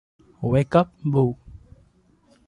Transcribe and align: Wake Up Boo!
Wake 0.51 0.75
Up 0.79 0.89
Boo! 1.11 1.37